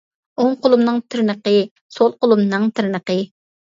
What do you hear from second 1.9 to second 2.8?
سول قولۇمنىڭ